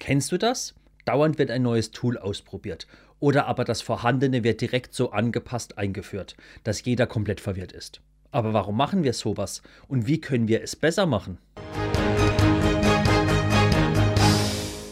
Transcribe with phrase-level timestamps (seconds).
[0.00, 0.74] Kennst du das?
[1.04, 2.86] Dauernd wird ein neues Tool ausprobiert.
[3.18, 8.00] Oder aber das vorhandene wird direkt so angepasst eingeführt, dass jeder komplett verwirrt ist.
[8.30, 9.62] Aber warum machen wir sowas?
[9.88, 11.38] Und wie können wir es besser machen?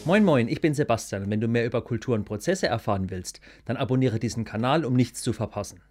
[0.03, 3.39] Moin Moin, ich bin Sebastian und wenn du mehr über Kultur und Prozesse erfahren willst,
[3.65, 5.81] dann abonniere diesen Kanal, um nichts zu verpassen.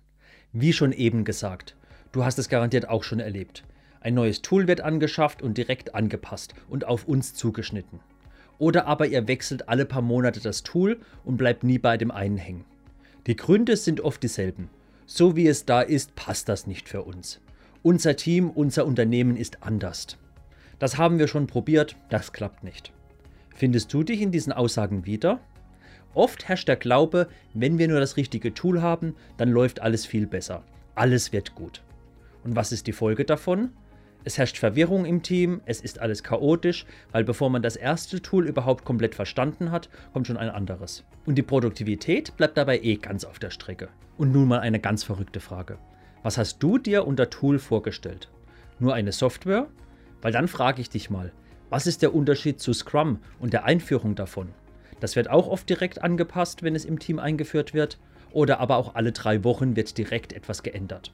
[0.52, 1.76] Wie schon eben gesagt,
[2.12, 3.64] du hast es garantiert auch schon erlebt.
[4.00, 8.00] Ein neues Tool wird angeschafft und direkt angepasst und auf uns zugeschnitten.
[8.58, 12.38] Oder aber ihr wechselt alle paar Monate das Tool und bleibt nie bei dem einen
[12.38, 12.64] hängen.
[13.26, 14.70] Die Gründe sind oft dieselben.
[15.04, 17.40] So wie es da ist, passt das nicht für uns.
[17.82, 20.16] Unser Team, unser Unternehmen ist anders.
[20.78, 22.92] Das haben wir schon probiert, das klappt nicht.
[23.54, 25.40] Findest du dich in diesen Aussagen wieder?
[26.12, 30.26] Oft herrscht der Glaube, wenn wir nur das richtige Tool haben, dann läuft alles viel
[30.26, 30.62] besser.
[30.94, 31.82] Alles wird gut.
[32.42, 33.70] Und was ist die Folge davon?
[34.26, 38.48] Es herrscht Verwirrung im Team, es ist alles chaotisch, weil bevor man das erste Tool
[38.48, 41.04] überhaupt komplett verstanden hat, kommt schon ein anderes.
[41.26, 43.88] Und die Produktivität bleibt dabei eh ganz auf der Strecke.
[44.18, 45.78] Und nun mal eine ganz verrückte Frage.
[46.24, 48.28] Was hast du dir unter Tool vorgestellt?
[48.80, 49.68] Nur eine Software?
[50.22, 51.30] Weil dann frage ich dich mal,
[51.70, 54.48] was ist der Unterschied zu Scrum und der Einführung davon?
[54.98, 58.00] Das wird auch oft direkt angepasst, wenn es im Team eingeführt wird,
[58.32, 61.12] oder aber auch alle drei Wochen wird direkt etwas geändert.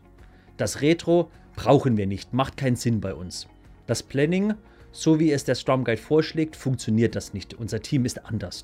[0.63, 3.49] Das Retro brauchen wir nicht, macht keinen Sinn bei uns.
[3.89, 4.55] Das Planning,
[4.93, 7.55] so wie es der Scrum Guide vorschlägt, funktioniert das nicht.
[7.55, 8.63] Unser Team ist anders.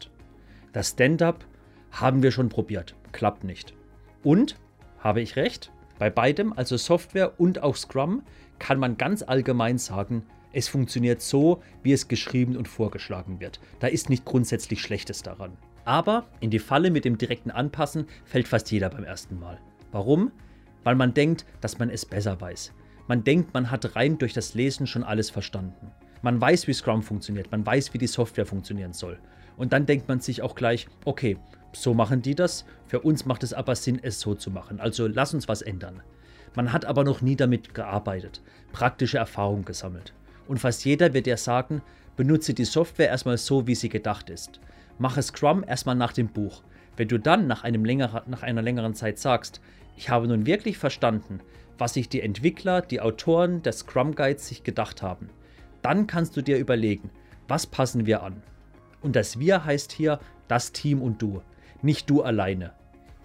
[0.73, 1.45] Das Stand-up
[1.91, 3.75] haben wir schon probiert, klappt nicht.
[4.23, 4.61] Und,
[5.01, 5.73] habe ich recht?
[5.99, 8.23] Bei beidem, also Software und auch Scrum,
[8.61, 13.59] kann man ganz allgemein sagen, es funktioniert so, wie es geschrieben und vorgeschlagen wird.
[13.81, 15.57] Da ist nicht grundsätzlich Schlechtes daran.
[15.85, 19.59] Aber in die Falle mit dem direkten Anpassen fällt fast jeder beim ersten Mal.
[19.91, 20.31] Warum?
[20.89, 22.73] Weil man denkt, dass man es besser weiß.
[23.09, 25.93] Man denkt, man hat rein durch das Lesen schon alles verstanden.
[26.23, 29.19] Man weiß, wie Scrum funktioniert, man weiß, wie die Software funktionieren soll.
[29.59, 31.37] Und dann denkt man sich auch gleich, okay,
[31.75, 34.81] so machen die das, für uns macht es aber Sinn, es so zu machen.
[34.81, 36.01] Also lass uns was ändern.
[36.55, 38.41] Man hat aber noch nie damit gearbeitet,
[38.73, 40.15] praktische Erfahrung gesammelt.
[40.47, 41.83] Und fast jeder wird ja sagen,
[42.17, 44.59] benutze die Software erstmal so, wie sie gedacht ist.
[44.99, 46.63] Mache Scrum erstmal nach dem Buch.
[46.97, 49.61] Wenn du dann nach, einem länger, nach einer längeren Zeit sagst,
[49.99, 51.41] ich habe nun wirklich verstanden,
[51.77, 55.29] was sich die Entwickler, die Autoren des Scrum Guides sich gedacht haben.
[55.83, 57.11] Dann kannst du dir überlegen,
[57.49, 58.41] was passen wir an.
[59.03, 61.43] Und das Wir heißt hier das Team und du,
[61.83, 62.75] nicht du alleine.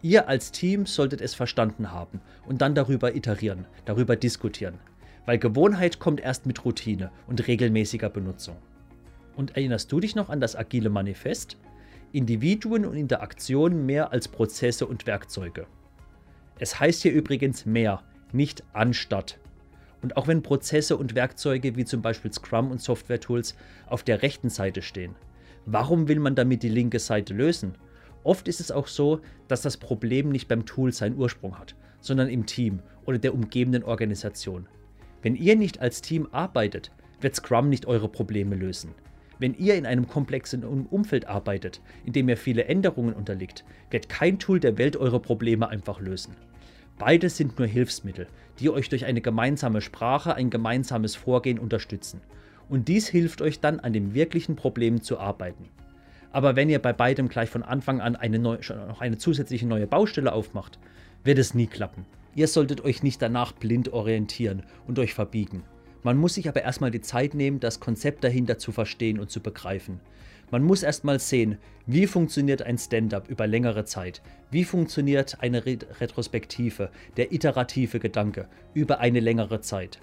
[0.01, 4.79] Ihr als Team solltet es verstanden haben und dann darüber iterieren, darüber diskutieren.
[5.27, 8.57] Weil Gewohnheit kommt erst mit Routine und regelmäßiger Benutzung.
[9.35, 11.55] Und erinnerst du dich noch an das agile Manifest?
[12.13, 15.67] Individuen und Interaktionen mehr als Prozesse und Werkzeuge.
[16.63, 18.01] Es heißt hier übrigens mehr,
[18.31, 19.37] nicht anstatt.
[20.01, 24.47] Und auch wenn Prozesse und Werkzeuge wie zum Beispiel Scrum und Software-Tools auf der rechten
[24.49, 25.13] Seite stehen,
[25.65, 27.75] warum will man damit die linke Seite lösen?
[28.23, 29.19] Oft ist es auch so,
[29.49, 33.83] dass das Problem nicht beim Tool seinen Ursprung hat, sondern im Team oder der umgebenden
[33.83, 34.65] Organisation.
[35.21, 38.95] Wenn ihr nicht als Team arbeitet, wird Scrum nicht eure Probleme lösen.
[39.37, 44.39] Wenn ihr in einem komplexen Umfeld arbeitet, in dem ihr viele Änderungen unterliegt, wird kein
[44.39, 46.37] Tool der Welt eure Probleme einfach lösen.
[46.97, 48.27] Beide sind nur Hilfsmittel,
[48.59, 52.21] die euch durch eine gemeinsame Sprache, ein gemeinsames Vorgehen unterstützen.
[52.69, 55.69] Und dies hilft euch dann, an dem wirklichen Problem zu arbeiten.
[56.31, 59.87] Aber wenn ihr bei beidem gleich von Anfang an eine neue, noch eine zusätzliche neue
[59.87, 60.79] Baustelle aufmacht,
[61.23, 62.05] wird es nie klappen.
[62.35, 65.63] Ihr solltet euch nicht danach blind orientieren und euch verbiegen.
[66.01, 69.39] Man muss sich aber erstmal die Zeit nehmen, das Konzept dahinter zu verstehen und zu
[69.39, 69.99] begreifen.
[70.51, 74.21] Man muss erstmal sehen, wie funktioniert ein Stand-up über längere Zeit,
[74.51, 79.99] wie funktioniert eine Retrospektive, der iterative Gedanke über eine längere Zeit.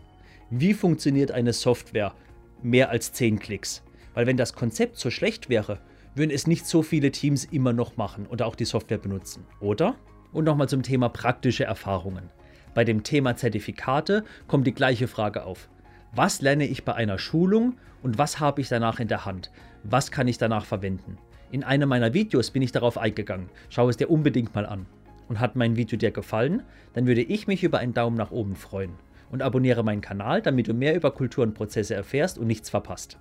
[0.51, 2.15] Wie funktioniert eine Software
[2.63, 3.83] mehr als 10 Klicks?
[4.15, 5.79] Weil wenn das Konzept so schlecht wäre,
[6.15, 9.95] würden es nicht so viele Teams immer noch machen oder auch die Software benutzen, oder?
[10.33, 12.31] Und nochmal zum Thema praktische Erfahrungen.
[12.75, 15.69] Bei dem Thema Zertifikate kommt die gleiche Frage auf.
[16.13, 19.53] Was lerne ich bei einer Schulung und was habe ich danach in der Hand?
[19.85, 21.19] Was kann ich danach verwenden?
[21.53, 23.49] In einem meiner Videos bin ich darauf eingegangen.
[23.69, 24.87] Schau es dir unbedingt mal an.
[25.29, 26.65] Und hat mein Video dir gefallen,
[26.95, 28.95] dann würde ich mich über einen Daumen nach oben freuen.
[29.31, 33.17] Und abonniere meinen Kanal, damit du mehr über Kultur und Prozesse erfährst und nichts verpasst.